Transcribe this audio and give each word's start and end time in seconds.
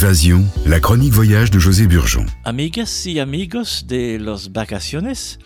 Évasion, 0.00 0.44
la 0.64 0.78
chronique 0.78 1.12
voyage 1.12 1.50
de 1.50 1.58
José 1.58 1.88
Burgeon. 1.88 2.24
Amigas 2.44 3.04
y 3.06 3.18
amigos 3.18 3.84
de 3.88 4.16
los 4.16 4.52
vacaciones, 4.52 5.40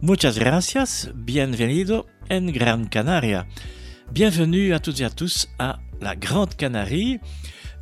muchas 0.00 0.38
gracias, 0.38 1.10
bienvenido 1.14 2.06
en 2.30 2.46
Gran 2.46 2.86
Canaria. 2.86 3.46
Bienvenue 4.10 4.72
à 4.72 4.78
toutes 4.78 5.00
et 5.00 5.04
à 5.04 5.10
tous 5.10 5.46
à 5.58 5.78
la 6.00 6.16
Grande 6.16 6.54
Canarie. 6.54 7.20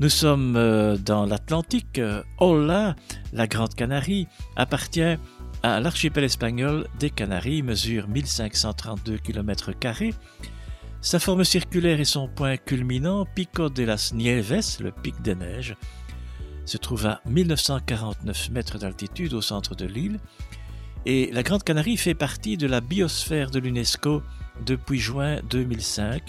Nous 0.01 0.09
sommes 0.09 0.57
euh, 0.57 0.97
dans 0.97 1.27
l'Atlantique. 1.27 2.01
Hola, 2.39 2.97
la 3.33 3.47
Grande 3.47 3.77
Canarie 3.77 4.27
appartient 4.57 5.17
à 5.63 5.79
l'archipel 5.79 6.25
espagnol 6.25 6.89
des 6.99 7.11
Canaries, 7.11 7.63
mesure 7.63 8.09
1532 8.09 9.19
km. 9.19 9.71
Sa 11.03 11.19
forme 11.19 11.45
circulaire 11.45 11.99
et 11.99 12.05
son 12.05 12.29
point 12.29 12.59
culminant, 12.59 13.25
Pico 13.25 13.71
de 13.71 13.85
las 13.85 14.13
Nieves, 14.13 14.81
le 14.81 14.91
pic 14.91 15.23
des 15.23 15.35
neiges, 15.35 15.75
se 16.71 16.79
trouve 16.79 17.07
à 17.07 17.21
1949 17.27 18.51
mètres 18.51 18.79
d'altitude 18.79 19.35
au 19.35 19.41
centre 19.41 19.75
de 19.75 19.87
l'île. 19.87 20.21
Et 21.05 21.31
la 21.33 21.43
Grande 21.43 21.65
Canarie 21.65 21.97
fait 21.97 22.15
partie 22.15 22.57
de 22.57 22.69
la 22.69 22.81
biosphère 22.81 23.51
de 23.51 23.59
l'UNESCO 23.59 24.23
depuis 24.65 25.01
juin 25.01 25.41
2005. 25.51 26.23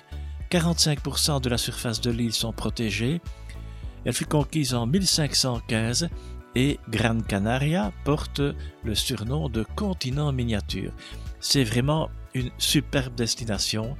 45% 0.49 1.41
de 1.41 1.49
la 1.49 1.59
surface 1.59 2.01
de 2.01 2.09
l'île 2.09 2.33
sont 2.33 2.53
protégées. 2.53 3.21
Elle 4.03 4.13
fut 4.13 4.25
conquise 4.25 4.73
en 4.73 4.87
1515 4.87 6.09
et 6.55 6.79
Gran 6.89 7.19
Canaria 7.19 7.91
porte 8.03 8.41
le 8.83 8.95
surnom 8.95 9.47
de 9.47 9.63
continent 9.75 10.31
miniature. 10.31 10.91
C'est 11.39 11.63
vraiment 11.63 12.09
une 12.33 12.49
superbe 12.57 13.13
destination 13.13 13.95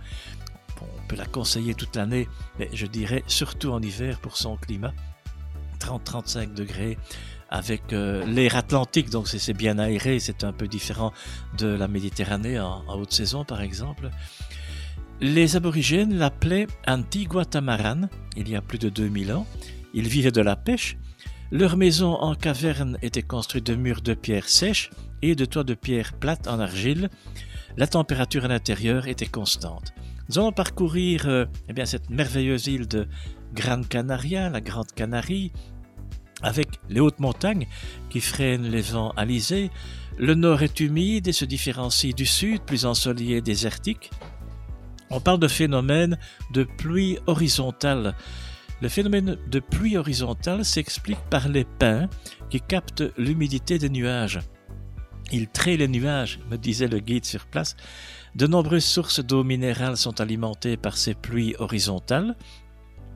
on 0.82 1.08
peut 1.08 1.16
la 1.16 1.26
conseiller 1.26 1.76
toute 1.76 1.96
l'année, 1.96 2.28
mais 2.60 2.70
je 2.74 2.86
dirais 2.86 3.24
surtout 3.28 3.70
en 3.70 3.82
hiver 3.82 4.20
pour 4.20 4.38
son 4.38 4.58
climat. 4.58 4.94
30-35 5.82 6.54
degrés 6.54 6.98
avec 7.50 7.92
euh, 7.92 8.26
l'air 8.26 8.56
atlantique, 8.56 9.10
donc 9.10 9.28
c'est 9.28 9.54
bien 9.54 9.78
aéré, 9.78 10.20
c'est 10.20 10.46
un 10.46 10.54
peu 10.54 10.68
différent 10.68 11.12
de 11.58 11.68
la 11.68 11.88
Méditerranée 11.90 12.60
en, 12.60 12.84
haute 12.88 13.12
saison 13.12 13.44
par 13.44 13.62
exemple. 13.62 14.10
Les 15.20 15.56
aborigènes 15.56 16.16
l'appelaient 16.18 16.68
Antigua 16.88 17.46
Tamaran 17.46 18.10
il 18.38 18.50
y 18.50 18.56
a 18.56 18.62
plus 18.62 18.80
de 18.80 18.90
2000 18.90 19.34
ans. 19.34 19.46
Ils 19.94 20.08
vivaient 20.08 20.32
de 20.32 20.42
la 20.42 20.56
pêche. 20.56 20.98
Leur 21.52 21.76
maison 21.76 22.14
en 22.14 22.34
caverne 22.34 22.98
était 23.02 23.22
construite 23.22 23.66
de 23.66 23.76
murs 23.76 24.02
de 24.02 24.14
pierre 24.14 24.48
sèche 24.48 24.90
et 25.22 25.36
de 25.36 25.44
toits 25.46 25.66
de 25.66 25.74
pierre 25.74 26.14
plate 26.14 26.48
en 26.48 26.60
argile. 26.60 27.10
La 27.78 27.88
température 27.88 28.46
à 28.46 28.48
l'intérieur 28.48 29.08
était 29.08 29.28
constante. 29.28 29.94
Nous 30.30 30.40
allons 30.40 30.54
parcourir 30.54 31.28
euh, 31.28 31.46
eh 31.68 31.74
bien, 31.74 31.86
cette 31.86 32.10
merveilleuse 32.10 32.68
île 32.68 32.88
de 32.88 33.08
Gran 33.54 33.84
Canaria, 33.84 34.50
la 34.50 34.62
Grande 34.62 34.92
Canarie, 34.94 35.52
avec 36.42 36.80
les 36.90 37.00
hautes 37.00 37.20
montagnes 37.20 37.68
qui 38.10 38.22
freinent 38.22 38.70
les 38.70 38.82
vents 38.82 39.12
alisés. 39.12 39.70
Le 40.18 40.34
nord 40.36 40.62
est 40.64 40.80
humide 40.80 41.28
et 41.28 41.34
se 41.34 41.46
différencie 41.46 42.16
du 42.16 42.26
sud, 42.26 42.62
plus 42.62 42.86
ensoleillé 42.86 43.38
et 43.38 43.42
désertique. 43.42 44.12
On 45.10 45.20
parle 45.20 45.40
de 45.40 45.48
phénomène 45.48 46.18
de 46.54 46.64
pluie 46.64 47.18
horizontale. 47.28 48.16
Le 48.82 48.90
phénomène 48.90 49.38
de 49.48 49.60
pluie 49.60 49.98
horizontale 49.98 50.66
s'explique 50.66 51.22
par 51.30 51.50
les 51.50 51.66
pins 51.66 52.10
qui 52.50 52.62
captent 52.62 53.04
l'humidité 53.18 53.78
des 53.78 53.90
nuages. 53.90 54.40
Ils 55.32 55.48
traient 55.48 55.78
les 55.78 55.88
nuages, 55.88 56.40
me 56.50 56.58
disait 56.58 56.88
le 56.88 57.00
guide 57.00 57.26
sur 57.26 57.46
place, 57.46 57.76
de 58.36 58.48
nombreuses 58.48 58.86
sources 58.86 59.20
d'eau 59.20 59.44
minérale 59.44 59.98
sont 59.98 60.20
alimentées 60.20 60.78
par 60.78 60.98
ces 60.98 61.14
pluies 61.14 61.56
horizontales, 61.60 62.36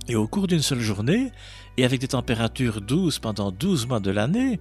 et 0.07 0.15
au 0.15 0.27
cours 0.27 0.47
d'une 0.47 0.61
seule 0.61 0.79
journée, 0.79 1.31
et 1.77 1.85
avec 1.85 1.99
des 1.99 2.07
températures 2.09 2.81
douces 2.81 3.19
pendant 3.19 3.51
12 3.51 3.87
mois 3.87 3.99
de 3.99 4.11
l'année, 4.11 4.59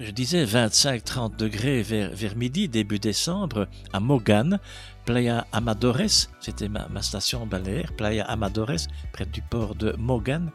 je 0.00 0.10
disais 0.10 0.44
25-30 0.44 1.36
degrés 1.36 1.82
vers, 1.82 2.36
midi, 2.36 2.68
début 2.68 2.98
décembre, 2.98 3.68
à 3.92 4.00
Mogan, 4.00 4.58
Playa 5.04 5.46
Amadores, 5.52 6.28
c'était 6.40 6.68
ma, 6.68 7.02
station 7.02 7.46
balnéaire, 7.46 7.92
Playa 7.96 8.24
Amadores, 8.24 8.88
près 9.12 9.26
du 9.26 9.42
port 9.42 9.74
de 9.74 9.94
Mogan, 9.98 10.50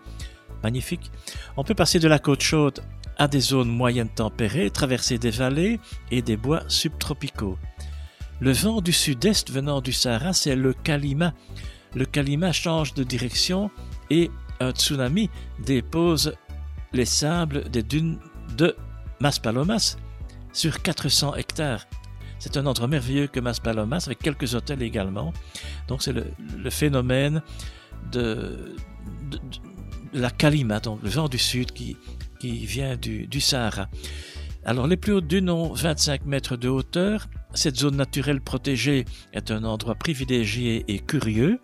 magnifique. 0.63 1.11
On 1.55 1.63
peut 1.63 1.75
passer 1.75 1.99
de 1.99 2.07
la 2.07 2.19
côte 2.19 2.41
chaude 2.41 2.81
à 3.17 3.27
des 3.27 3.39
zones 3.39 3.69
moyennes 3.69 4.09
tempérées, 4.09 4.69
traverser 4.69 5.17
des 5.17 5.31
vallées 5.31 5.79
et 6.11 6.21
des 6.21 6.37
bois 6.37 6.63
subtropicaux. 6.67 7.57
Le 8.39 8.51
vent 8.51 8.81
du 8.81 8.91
sud-est 8.91 9.51
venant 9.51 9.81
du 9.81 9.91
Sahara, 9.91 10.33
c'est 10.33 10.55
le 10.55 10.73
Kalima. 10.73 11.33
Le 11.95 12.05
Kalima 12.05 12.51
change 12.51 12.93
de 12.93 13.03
direction 13.03 13.71
et 14.09 14.31
un 14.59 14.71
tsunami 14.71 15.29
dépose 15.63 16.33
les 16.93 17.05
sables 17.05 17.69
des 17.69 17.83
dunes 17.83 18.17
de 18.57 18.75
Maspalomas 19.19 19.97
sur 20.53 20.81
400 20.81 21.35
hectares. 21.35 21.85
C'est 22.39 22.57
un 22.57 22.65
endroit 22.65 22.87
merveilleux 22.87 23.27
que 23.27 23.39
Maspalomas, 23.39 24.03
avec 24.05 24.19
quelques 24.19 24.55
hôtels 24.55 24.81
également. 24.81 25.33
Donc 25.87 26.01
c'est 26.03 26.13
le, 26.13 26.69
phénomène 26.69 27.41
de, 28.11 28.75
la 30.13 30.29
Kalima, 30.29 30.79
donc 30.79 31.01
le 31.03 31.09
vent 31.09 31.27
du 31.27 31.37
sud 31.37 31.71
qui, 31.71 31.97
qui 32.39 32.65
vient 32.65 32.95
du, 32.95 33.27
du 33.27 33.41
Sahara. 33.41 33.89
Alors 34.65 34.87
les 34.87 34.97
plus 34.97 35.13
hautes 35.13 35.27
dunes 35.27 35.49
ont 35.49 35.73
25 35.73 36.25
mètres 36.25 36.57
de 36.57 36.69
hauteur 36.69 37.27
cette 37.53 37.77
zone 37.77 37.95
naturelle 37.95 38.41
protégée 38.41 39.05
est 39.33 39.51
un 39.51 39.63
endroit 39.63 39.95
privilégié 39.95 40.85
et 40.87 40.99
curieux. 40.99 41.59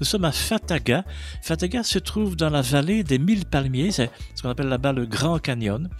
Nous 0.00 0.06
sommes 0.06 0.24
à 0.24 0.32
Fataga. 0.32 1.04
Fataga 1.42 1.82
se 1.82 1.98
trouve 1.98 2.34
dans 2.34 2.48
la 2.48 2.62
vallée 2.62 3.04
des 3.04 3.18
mille 3.18 3.44
palmiers, 3.44 3.90
c'est 3.90 4.10
ce 4.34 4.42
qu'on 4.42 4.48
appelle 4.48 4.68
là-bas 4.68 4.92
le 4.92 5.04
Grand 5.04 5.38
Canyon. 5.38 5.90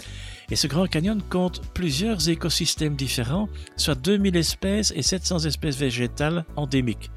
Et 0.50 0.56
ce 0.56 0.66
Grand 0.66 0.86
Canyon 0.86 1.20
compte 1.28 1.60
plusieurs 1.74 2.30
écosystèmes 2.30 2.96
différents, 2.96 3.48
soit 3.76 3.94
2000 3.94 4.36
espèces 4.36 4.92
et 4.96 5.02
700 5.02 5.40
espèces 5.40 5.76
végétales 5.76 6.46
endémiques. 6.56 7.10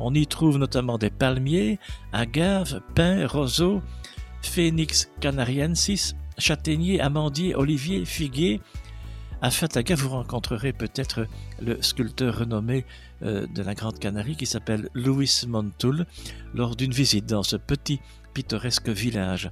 On 0.00 0.12
y 0.14 0.26
trouve 0.26 0.58
notamment 0.58 0.98
des 0.98 1.10
palmiers, 1.10 1.78
agaves, 2.12 2.80
pins, 2.96 3.26
roseaux, 3.26 3.80
phoenix 4.42 5.08
canariensis, 5.20 6.16
châtaigniers, 6.38 7.00
amandiers, 7.00 7.54
oliviers, 7.54 8.04
figuiers, 8.04 8.60
à 9.42 9.50
Fataga, 9.50 9.94
vous 9.94 10.08
rencontrerez 10.08 10.72
peut-être 10.72 11.26
le 11.60 11.80
sculpteur 11.82 12.38
renommé 12.38 12.84
euh, 13.22 13.46
de 13.46 13.62
la 13.62 13.74
Grande 13.74 13.98
Canarie 13.98 14.36
qui 14.36 14.46
s'appelle 14.46 14.88
Louis 14.94 15.30
Montoul 15.46 16.06
lors 16.54 16.76
d'une 16.76 16.92
visite 16.92 17.26
dans 17.26 17.42
ce 17.42 17.56
petit 17.56 18.00
pittoresque 18.34 18.88
village. 18.88 19.50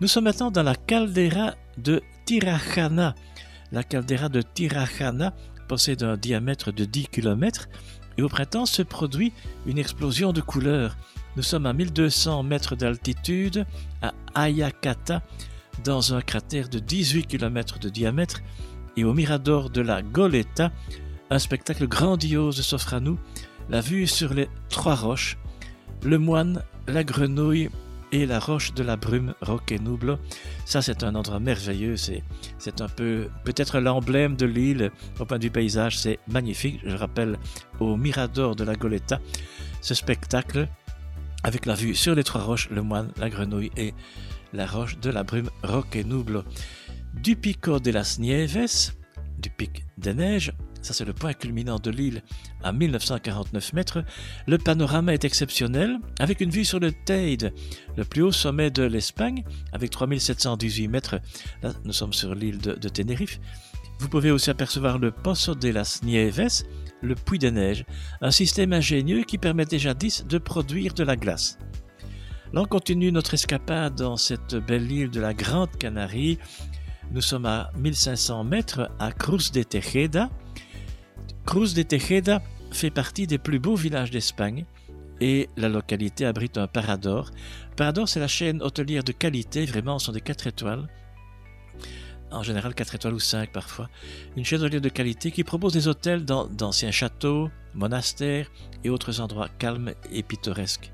Nous 0.00 0.08
sommes 0.08 0.24
maintenant 0.24 0.50
dans 0.50 0.62
la 0.62 0.74
caldeira 0.74 1.54
de 1.78 2.02
Tirajana. 2.26 3.14
La 3.70 3.82
caldeira 3.82 4.28
de 4.28 4.42
Tirajana 4.42 5.34
possède 5.68 6.02
un 6.02 6.16
diamètre 6.16 6.72
de 6.72 6.84
10 6.84 7.08
km 7.08 7.68
et 8.18 8.22
au 8.22 8.28
printemps 8.28 8.66
se 8.66 8.82
produit 8.82 9.32
une 9.66 9.78
explosion 9.78 10.32
de 10.32 10.40
couleurs. 10.40 10.96
Nous 11.36 11.42
sommes 11.42 11.66
à 11.66 11.72
1200 11.72 12.42
mètres 12.42 12.76
d'altitude 12.76 13.64
à 14.02 14.12
Ayakata 14.34 15.22
dans 15.84 16.14
un 16.14 16.20
cratère 16.20 16.68
de 16.68 16.78
18 16.78 17.26
km 17.26 17.78
de 17.78 17.88
diamètre 17.88 18.42
et 18.96 19.04
au 19.04 19.14
Mirador 19.14 19.70
de 19.70 19.80
la 19.80 20.02
Goleta, 20.02 20.70
un 21.30 21.38
spectacle 21.38 21.86
grandiose 21.86 22.60
s'offre 22.60 22.94
à 22.94 23.00
nous, 23.00 23.18
la 23.70 23.80
vue 23.80 24.06
sur 24.06 24.34
les 24.34 24.48
trois 24.68 24.94
roches, 24.94 25.38
le 26.04 26.18
moine, 26.18 26.62
la 26.86 27.04
grenouille 27.04 27.70
et 28.12 28.26
la 28.26 28.38
roche 28.38 28.74
de 28.74 28.82
la 28.82 28.96
brume, 28.96 29.34
Roque 29.40 29.72
Nublo. 29.72 30.18
Ça, 30.66 30.82
c'est 30.82 31.02
un 31.02 31.14
endroit 31.14 31.40
merveilleux. 31.40 31.96
C'est, 31.96 32.22
un 32.80 32.88
peu, 32.88 33.28
peut-être 33.44 33.80
l'emblème 33.80 34.36
de 34.36 34.44
l'île 34.44 34.90
au 35.18 35.24
point 35.24 35.38
du 35.38 35.50
paysage. 35.50 35.98
C'est 35.98 36.18
magnifique. 36.28 36.80
Je 36.84 36.94
rappelle 36.94 37.38
au 37.80 37.96
Mirador 37.96 38.54
de 38.54 38.64
la 38.64 38.74
Goleta, 38.74 39.18
ce 39.80 39.94
spectacle 39.94 40.68
avec 41.42 41.64
la 41.66 41.74
vue 41.74 41.94
sur 41.94 42.14
les 42.14 42.22
trois 42.22 42.42
roches, 42.42 42.68
le 42.70 42.82
moine, 42.82 43.10
la 43.16 43.30
grenouille 43.30 43.72
et 43.76 43.94
la 44.52 44.66
roche 44.66 44.98
de 44.98 45.10
la 45.10 45.24
brume, 45.24 45.48
Roque 45.62 45.96
Nublo 45.96 46.44
du 47.14 47.36
Pico 47.36 47.78
de 47.78 47.90
las 47.90 48.18
Nieves, 48.18 48.92
du 49.38 49.50
pic 49.50 49.84
des 49.98 50.14
neiges, 50.14 50.52
ça 50.80 50.92
c'est 50.92 51.04
le 51.04 51.12
point 51.12 51.32
culminant 51.32 51.78
de 51.78 51.90
l'île 51.90 52.22
à 52.62 52.72
1949 52.72 53.72
mètres, 53.72 54.04
le 54.46 54.58
panorama 54.58 55.12
est 55.12 55.24
exceptionnel 55.24 55.98
avec 56.18 56.40
une 56.40 56.50
vue 56.50 56.64
sur 56.64 56.80
le 56.80 56.92
Teide, 56.92 57.52
le 57.96 58.04
plus 58.04 58.22
haut 58.22 58.32
sommet 58.32 58.70
de 58.70 58.82
l'Espagne 58.82 59.44
avec 59.72 59.90
3718 59.90 60.88
mètres. 60.88 61.20
Là, 61.62 61.72
nous 61.84 61.92
sommes 61.92 62.12
sur 62.12 62.34
l'île 62.34 62.58
de, 62.58 62.74
de, 62.74 62.88
Tenerife. 62.88 63.40
Vous 63.98 64.08
pouvez 64.08 64.30
aussi 64.30 64.50
apercevoir 64.50 64.98
le 64.98 65.12
Pozo 65.12 65.54
de 65.54 65.68
las 65.68 66.02
Nieves, 66.02 66.64
le 67.02 67.14
puits 67.14 67.38
des 67.38 67.50
neiges, 67.50 67.84
un 68.20 68.30
système 68.30 68.72
ingénieux 68.72 69.24
qui 69.24 69.38
permet 69.38 69.66
jadis 69.70 70.24
de 70.26 70.38
produire 70.38 70.94
de 70.94 71.04
la 71.04 71.16
glace. 71.16 71.58
Là, 72.52 72.62
on 72.62 72.66
continue 72.66 73.12
notre 73.12 73.34
escapade 73.34 73.94
dans 73.94 74.16
cette 74.16 74.56
belle 74.56 74.90
île 74.90 75.10
de 75.10 75.20
la 75.20 75.32
Grande 75.32 75.74
Canarie 75.78 76.38
nous 77.12 77.20
sommes 77.20 77.44
à 77.44 77.70
1500 77.76 78.44
mètres 78.44 78.90
à 78.98 79.12
Cruz 79.12 79.52
de 79.52 79.62
Tejeda. 79.62 80.30
Cruz 81.44 81.74
de 81.74 81.82
Tejeda 81.82 82.42
fait 82.70 82.90
partie 82.90 83.26
des 83.26 83.36
plus 83.36 83.58
beaux 83.58 83.76
villages 83.76 84.10
d'Espagne 84.10 84.64
et 85.20 85.50
la 85.58 85.68
localité 85.68 86.24
abrite 86.24 86.56
un 86.56 86.66
Parador. 86.66 87.30
Parador, 87.76 88.08
c'est 88.08 88.18
la 88.18 88.28
chaîne 88.28 88.62
hôtelière 88.62 89.04
de 89.04 89.12
qualité, 89.12 89.66
vraiment, 89.66 89.98
ce 89.98 90.06
sont 90.06 90.12
des 90.12 90.22
4 90.22 90.46
étoiles. 90.46 90.88
En 92.30 92.42
général, 92.42 92.74
4 92.74 92.94
étoiles 92.94 93.14
ou 93.14 93.20
5 93.20 93.52
parfois. 93.52 93.90
Une 94.36 94.44
chaîne 94.46 94.62
hôtelière 94.62 94.80
de 94.80 94.88
qualité 94.88 95.30
qui 95.30 95.44
propose 95.44 95.74
des 95.74 95.88
hôtels 95.88 96.24
dans 96.24 96.46
d'anciens 96.46 96.90
châteaux, 96.90 97.50
monastères 97.74 98.50
et 98.84 98.90
autres 98.90 99.20
endroits 99.20 99.50
calmes 99.58 99.92
et 100.10 100.22
pittoresques. 100.22 100.90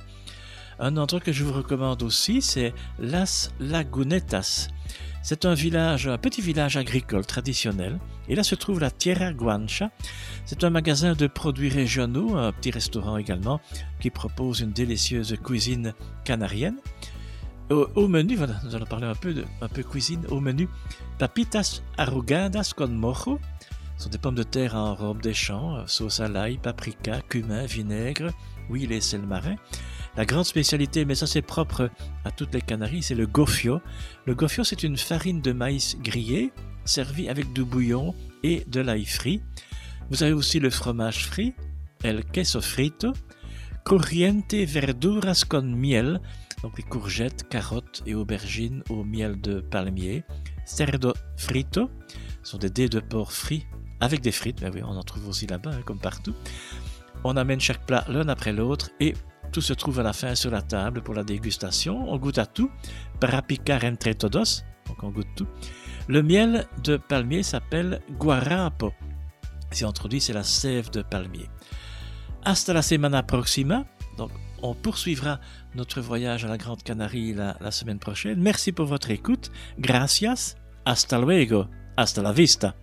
Un 0.81 0.97
endroit 0.97 1.19
que 1.19 1.33
je 1.33 1.43
vous 1.43 1.53
recommande 1.53 2.05
aussi, 2.05 2.41
c'est 2.41 2.73
Las 3.01 3.53
Lagunetas. 3.59 4.69
C'est 5.23 5.45
un 5.45 5.55
village, 5.55 6.07
un 6.07 6.19
petit 6.19 6.41
village 6.41 6.77
agricole 6.77 7.27
traditionnel. 7.27 7.99
Et 8.29 8.37
là 8.37 8.45
se 8.45 8.55
trouve 8.55 8.79
la 8.79 8.91
Tierra 8.91 9.33
Guancha. 9.33 9.91
C'est 10.45 10.63
un 10.63 10.71
magasin 10.71 11.15
de 11.15 11.27
produits 11.27 11.69
régionaux, 11.69 12.37
un 12.37 12.53
petit 12.53 12.71
restaurant 12.71 13.17
également, 13.17 13.61
qui 14.01 14.11
propose 14.11 14.61
une 14.61 14.71
délicieuse 14.71 15.37
cuisine 15.43 15.95
canarienne. 16.25 16.77
Au, 17.71 18.09
menu, 18.09 18.37
voilà, 18.37 18.55
nous 18.65 18.75
allons 18.75 18.87
parler 18.87 19.07
un 19.07 19.15
peu 19.15 19.35
de 19.35 19.45
un 19.61 19.69
peu 19.69 19.83
cuisine. 19.83 20.25
Au 20.31 20.41
menu, 20.41 20.69
papitas 21.19 21.83
arrugadas 21.99 22.73
con 22.75 22.89
mojo. 22.89 23.41
Ce 23.97 24.05
sont 24.05 24.11
des 24.11 24.19
pommes 24.19 24.37
de 24.37 24.45
terre 24.45 24.77
en 24.77 24.95
robe 24.95 25.21
des 25.21 25.35
champs, 25.35 25.85
sauce 25.89 26.21
à 26.21 26.29
l'ail, 26.29 26.57
paprika, 26.59 27.21
cumin, 27.29 27.67
vinaigre, 27.67 28.31
huile 28.71 28.93
et 28.93 29.01
sel 29.01 29.23
marin. 29.23 29.57
La 30.19 30.25
grande 30.25 30.47
spécialité, 30.47 31.05
mais 31.05 31.15
ça 31.15 31.29
c'est 31.29 31.43
propre 31.43 31.91
à 32.25 32.33
toutes 32.33 32.53
les 32.53 32.61
Canaries, 32.61 33.05
c'est 33.05 33.15
le 33.15 33.29
gofio. 33.29 33.81
Le 34.27 34.35
gofio, 34.35 34.65
c'est 34.65 34.83
une 34.83 34.97
farine 34.97 35.41
de 35.41 35.53
maïs 35.53 35.97
grillée, 36.01 36.53
servie 36.85 37.29
avec 37.29 37.53
du 37.53 37.63
bouillon 37.63 38.17
et 38.43 38.65
de 38.67 38.81
l'ail 38.81 39.05
frit. 39.05 39.41
Vous 40.11 40.25
avez 40.25 40.33
aussi 40.33 40.59
le 40.59 40.71
fromage 40.71 41.25
frit, 41.29 41.55
el 42.03 42.25
queso 42.25 42.61
frito, 42.61 43.13
corriente 43.85 44.67
verduras 44.67 45.45
con 45.49 45.63
miel, 45.63 46.21
donc 46.65 46.77
les 46.79 46.83
courgettes, 46.83 47.49
carottes 47.49 48.03
et 48.05 48.17
aubergines 48.17 48.83
au 48.91 49.05
miel 49.05 49.41
de 49.41 49.61
palmier, 49.61 50.25
cerdo 50.65 51.15
frito, 51.37 51.93
ce 52.43 52.51
sont 52.51 52.59
des 52.59 52.71
dés 52.71 52.89
de 52.89 52.99
porc 52.99 53.31
frits 53.31 53.67
avec 54.01 54.21
des 54.21 54.33
frites, 54.33 54.63
mais 54.63 54.71
oui, 54.71 54.81
on 54.83 54.97
en 54.97 55.03
trouve 55.05 55.29
aussi 55.29 55.47
là-bas, 55.47 55.71
hein, 55.75 55.83
comme 55.85 56.01
partout. 56.01 56.35
On 57.25 57.37
amène 57.37 57.61
chaque 57.61 57.85
plat 57.87 58.05
l'un 58.09 58.29
après 58.29 58.53
l'autre 58.53 58.91
et 59.01 59.15
tout 59.53 59.61
se 59.61 59.73
trouve 59.73 60.01
à 60.01 60.03
la 60.03 60.13
fin 60.13 60.35
sur 60.35 60.51
la 60.51 60.63
table 60.63 61.03
pour 61.03 61.15
la 61.15 61.25
dégustation. 61.25 62.11
On 62.13 62.19
goûte 62.19 62.39
à 62.39 62.47
tout. 62.47 62.71
Para 63.21 63.43
picar 63.43 63.85
entre 63.85 64.13
todos. 64.13 64.63
Donc 64.87 65.03
on 65.03 65.11
goûte 65.11 65.29
tout. 65.37 65.47
Le 66.07 66.23
miel 66.23 66.67
de 66.85 66.97
palmier 66.97 67.43
s'appelle 67.43 68.01
guarapo. 68.19 68.93
Si 69.71 69.85
on 69.85 69.93
traduit, 69.93 70.21
c'est 70.21 70.33
la 70.33 70.45
sève 70.45 70.91
de 70.91 71.03
palmier. 71.03 71.49
Hasta 72.45 72.73
la 72.73 72.83
semana 72.83 73.23
próxima. 73.23 73.85
Donc 74.17 74.31
on 74.63 74.75
poursuivra 74.75 75.41
notre 75.75 76.01
voyage 76.01 76.45
à 76.45 76.49
la 76.49 76.59
Grande 76.59 76.83
Canarie 76.83 77.35
la 77.35 77.71
semaine 77.71 77.99
prochaine. 77.99 78.41
Merci 78.41 78.73
pour 78.73 78.87
votre 78.87 79.11
écoute. 79.11 79.51
Gracias. 79.79 80.57
Hasta 80.85 81.19
luego. 81.19 81.67
Hasta 81.97 82.23
la 82.23 82.33
vista. 82.33 82.75